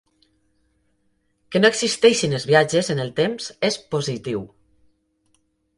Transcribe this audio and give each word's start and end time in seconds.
Que 1.55 1.61
no 1.61 1.71
existeixin 1.73 2.35
els 2.39 2.49
viatges 2.53 2.91
en 2.95 3.03
el 3.07 3.15
temps 3.23 3.53
és 3.73 3.81
positiu. 3.95 4.47